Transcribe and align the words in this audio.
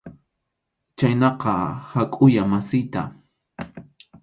Chhaynaqa 0.97 1.51
hakuyá 1.91 2.41
wasiyta. 2.51 3.01